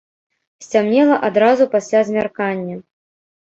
Сцямнела 0.67 1.17
адразу 1.27 1.63
пасля 1.75 2.01
змяркання. 2.09 2.81